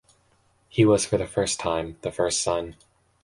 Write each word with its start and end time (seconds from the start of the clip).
He 0.67 0.83
was 0.83 1.05
for 1.05 1.19
the 1.19 1.27
first 1.27 1.59
time, 1.59 1.99
the 2.01 2.11
first 2.11 2.41
son. 2.41 2.75